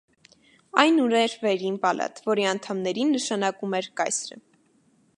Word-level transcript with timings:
Այն 0.83 0.97
ուներ 1.03 1.35
վերին 1.43 1.77
պալատ, 1.85 2.23
որի 2.31 2.49
անդամներին 2.55 3.15
նշանակում 3.19 3.81
էր 3.83 3.93
կայսրը։ 4.03 4.43